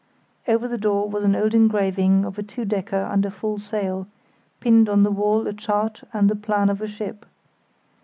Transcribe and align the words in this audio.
Over 0.47 0.67
the 0.67 0.79
door 0.79 1.07
was 1.07 1.23
an 1.23 1.35
old 1.35 1.53
engraving 1.53 2.25
of 2.25 2.39
a 2.39 2.41
two 2.41 2.65
decker 2.65 3.03
under 3.03 3.29
full 3.29 3.59
sail; 3.59 4.07
pinned 4.59 4.89
on 4.89 5.03
the 5.03 5.11
wall 5.11 5.45
a 5.45 5.53
chart 5.53 6.01
and 6.11 6.27
the 6.27 6.35
plan 6.35 6.71
of 6.71 6.81
a 6.81 6.87
ship. 6.87 7.23